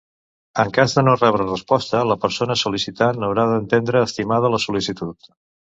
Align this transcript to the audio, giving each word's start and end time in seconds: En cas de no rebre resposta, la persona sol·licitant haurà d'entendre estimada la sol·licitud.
En 0.61 0.71
cas 0.77 0.95
de 0.99 1.03
no 1.07 1.13
rebre 1.19 1.45
resposta, 1.49 2.01
la 2.13 2.17
persona 2.25 2.59
sol·licitant 2.63 3.29
haurà 3.29 3.47
d'entendre 3.53 4.05
estimada 4.11 4.55
la 4.57 4.65
sol·licitud. 4.69 5.33